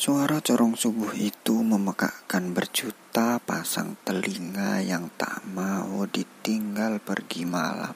Suara 0.00 0.40
corong 0.40 0.80
subuh 0.80 1.12
itu 1.12 1.60
memekakkan 1.60 2.56
berjuta 2.56 3.36
pasang 3.36 4.00
telinga 4.00 4.80
yang 4.80 5.12
tak 5.20 5.44
mau 5.52 6.08
ditinggal 6.08 7.04
pergi 7.04 7.44
malam. 7.44 7.92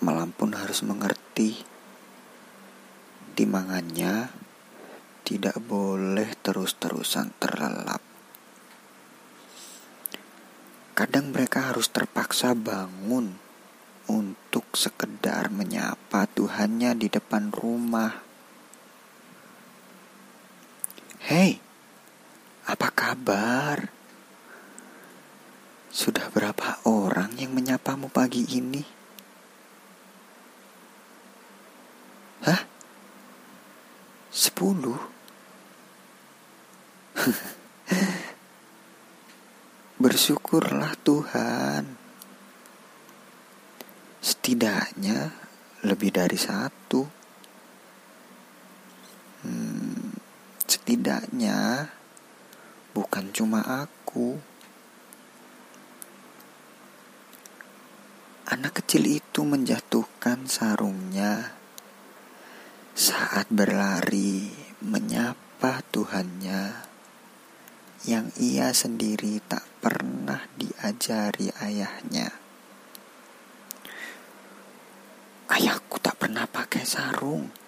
Malam 0.00 0.32
pun 0.32 0.56
harus 0.56 0.80
mengerti, 0.80 1.60
timangannya 3.36 4.32
tidak 5.28 5.60
boleh 5.60 6.32
terus-terusan 6.40 7.36
terlelap. 7.36 8.00
Kadang 10.96 11.36
mereka 11.36 11.68
harus 11.68 11.92
terpaksa 11.92 12.56
bangun 12.56 13.36
untuk 14.08 14.72
sekedar 14.72 15.52
menyapa 15.52 16.24
Tuhannya 16.32 16.96
di 16.96 17.12
depan 17.12 17.52
rumah. 17.52 18.27
Hei, 21.28 21.60
apa 22.64 22.88
kabar? 22.88 23.92
Sudah 25.92 26.24
berapa 26.32 26.80
orang 26.88 27.36
yang 27.36 27.52
menyapamu 27.52 28.08
pagi 28.08 28.48
ini? 28.48 28.80
Hah? 32.48 32.64
Sepuluh? 34.32 34.96
Bersyukurlah 40.00 40.96
Tuhan. 41.04 41.84
Setidaknya 44.24 45.28
lebih 45.84 46.08
dari 46.08 46.40
satu. 46.40 47.27
Setidaknya 50.88 51.92
bukan 52.96 53.28
cuma 53.36 53.60
aku. 53.60 54.40
Anak 58.48 58.80
kecil 58.80 59.20
itu 59.20 59.44
menjatuhkan 59.44 60.48
sarungnya 60.48 61.52
saat 62.96 63.52
berlari 63.52 64.48
menyapa 64.80 65.84
Tuhannya 65.92 66.80
yang 68.08 68.32
ia 68.40 68.72
sendiri 68.72 69.44
tak 69.44 69.68
pernah 69.84 70.40
diajari 70.56 71.52
ayahnya. 71.68 72.32
Ayahku 75.52 76.00
tak 76.00 76.16
pernah 76.16 76.48
pakai 76.48 76.88
sarung. 76.88 77.67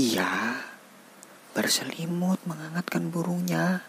Ia 0.00 0.56
berselimut 1.52 2.40
menghangatkan 2.48 3.12
burungnya. 3.12 3.84